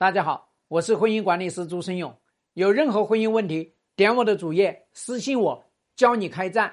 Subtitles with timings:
[0.00, 2.16] 大家好，我是婚姻管理师朱生勇。
[2.54, 5.64] 有任何婚姻问题，点我的主页私信我，
[5.96, 6.72] 教你开战。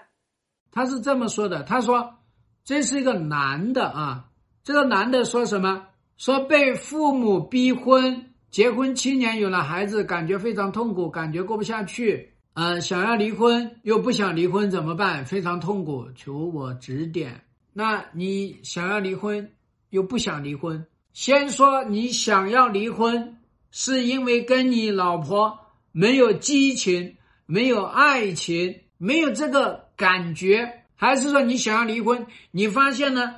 [0.70, 2.18] 他是这么说的：“他说
[2.64, 4.30] 这是一个男的啊，
[4.64, 5.88] 这个男的说什么？
[6.18, 12.36] 说被父母逼婚，结婚七年有了孩子，感觉非常痛苦，感觉过不下去。
[12.54, 15.26] 呃，想要离婚又不想离婚怎么办？
[15.26, 17.44] 非常痛苦，求我指点。
[17.74, 19.52] 那你想要离婚
[19.90, 20.86] 又不想离婚？”
[21.16, 23.38] 先说你想要离婚，
[23.72, 25.58] 是因为跟你老婆
[25.94, 27.16] 没有激情、
[27.46, 32.28] 没有爱情、没有这个感觉，还是说你想要离婚？
[32.52, 33.38] 你发现呢，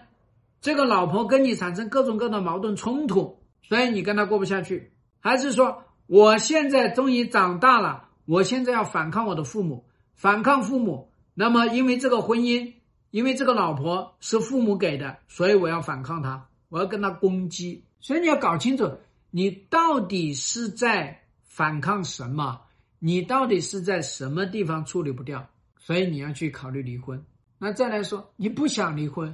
[0.59, 4.91] 这个老婆跟你产生各种各样的矛盾冲突，所以你跟他过不下去？
[5.19, 9.85] 还是说我现在终于长大了，我现在要反抗我的父母，
[10.15, 11.11] 反抗父母？
[11.35, 12.73] 那么因为这个婚姻，
[13.11, 16.47] 因为这个老婆是父母给的，所以我要反抗他。
[16.69, 18.91] 我要跟他攻击，所以你要搞清楚，
[19.31, 22.61] 你到底是在反抗什么？
[22.99, 25.47] 你到底是在什么地方处理不掉？
[25.77, 27.23] 所以你要去考虑离婚。
[27.59, 29.33] 那再来说，你不想离婚，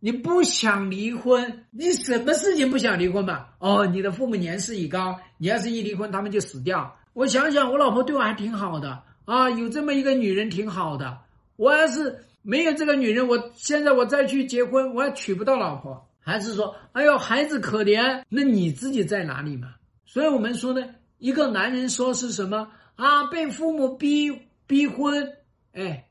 [0.00, 3.46] 你不想离婚，你什么事情不想离婚嘛？
[3.58, 6.96] 哦，你的父母年事已高，你要是一离婚，他们就死掉。
[7.12, 11.20] 我想想，我老婆对我还挺好的啊，有这么一个女人挺好的。
[11.56, 16.08] 我要是没有这个女人，我现在我再去结婚，我还娶不到老婆。
[16.24, 19.74] 还是说，哎呦，孩子可怜，那你自己在哪里嘛？
[20.06, 20.86] 所以我们说呢，
[21.18, 23.24] 一个男人说是什么啊？
[23.24, 24.30] 被父母逼
[24.68, 25.32] 逼婚，
[25.72, 26.06] 哎，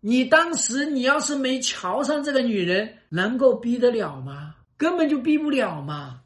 [0.00, 4.56] 你当时你要是没瞧上这个女人，能够逼得了吗？
[4.76, 6.20] 根本就逼不了嘛。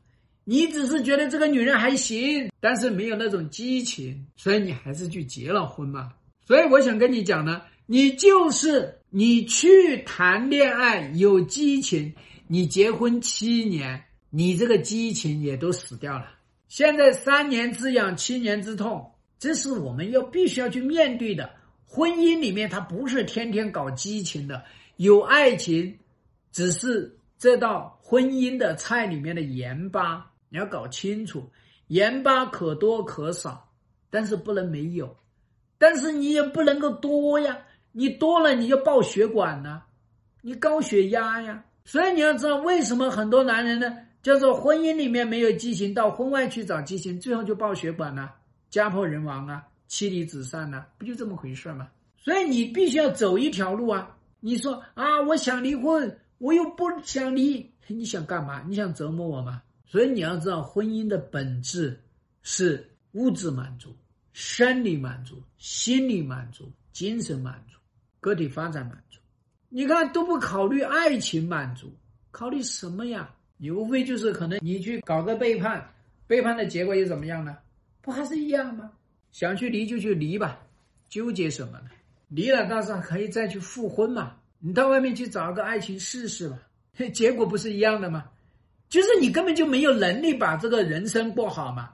[0.44, 6.10] 你只是觉得这个女人还行，但是没有那种激情，所以你还是去结了婚嘛。
[6.46, 12.14] 所以我想跟你讲呢，你就是你去谈恋爱有激情。
[12.50, 16.30] 你结婚七年，你这个激情也都死掉了。
[16.66, 21.50] 现在三年之痒，七年之痛，这是我们要必须要去面对的。
[21.84, 24.64] 婚姻里面，它不是天天搞激情的，
[24.96, 25.98] 有爱情，
[26.50, 30.32] 只是这道婚姻的菜里面的盐巴。
[30.48, 31.50] 你要搞清楚，
[31.88, 33.70] 盐巴可多可少，
[34.08, 35.14] 但是不能没有，
[35.76, 37.58] 但是你也不能够多呀。
[37.92, 39.82] 你多了，你就爆血管呢，
[40.40, 41.62] 你高血压呀。
[41.88, 48.30] 所以你要知道，为什么很多男人呢，叫做婚姻里面没有激情，到婚外去找激情，最后就爆血管了，
[48.68, 51.88] 家破人亡啊，妻离子散呢，不就这么回事吗？
[52.18, 54.14] 所以你必须要走一条路啊！
[54.38, 58.62] 你说啊，我想离婚，我又不想离，你想干嘛？
[58.68, 59.62] 你想折磨我吗？
[59.86, 61.98] 所以你要知道，婚姻的本质
[62.42, 63.96] 是物质满足、
[64.34, 67.78] 生理满足、心理满足、精神满足、
[68.20, 69.18] 个体发展满足。
[69.70, 71.92] 你看都不考虑爱情满足，
[72.30, 73.28] 考虑什么呀？
[73.56, 75.92] 你无非就是可能你去搞个背叛，
[76.26, 77.56] 背叛的结果又怎么样呢？
[78.00, 78.90] 不还是一样吗？
[79.32, 80.58] 想去离就去离吧，
[81.08, 81.90] 纠结什么呢？
[82.28, 84.36] 离了倒是可以再去复婚嘛。
[84.58, 86.58] 你到外面去找个爱情试试吧，
[87.12, 88.24] 结果不是一样的吗？
[88.88, 91.90] 就是你根本就没有能力把这个人生过好嘛。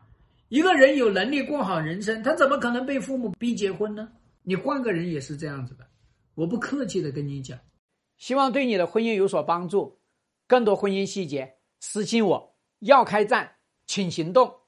[0.48, 4.08] 一个人有能力过好人生，他怎么可能被父母逼结婚呢？
[4.42, 5.84] 你换个人也是这样子的。
[6.34, 7.58] 我不客气的跟你讲，
[8.16, 10.00] 希望对你的婚姻有所帮助。
[10.46, 12.56] 更多婚姻细节，私信我。
[12.80, 13.56] 要开战，
[13.86, 14.63] 请行动。